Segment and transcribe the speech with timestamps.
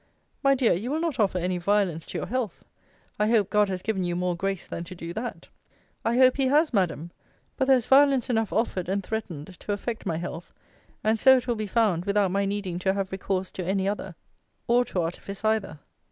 [0.41, 2.63] My dear, you will not offer any violence to your health?
[3.19, 5.47] I hope, God has given you more grace than to do that.
[6.03, 7.11] I hope he has, Madam.
[7.55, 10.53] But there is violence enough offered, and threatened, to affect my health;
[11.03, 14.15] and so it will be found, without my needing to have recourse to any other,
[14.65, 15.77] or to artifice either.